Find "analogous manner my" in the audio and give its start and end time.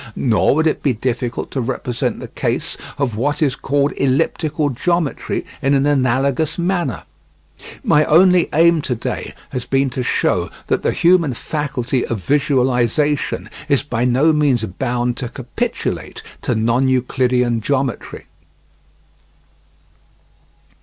5.85-8.05